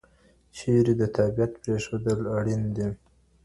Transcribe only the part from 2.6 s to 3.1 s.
دي؟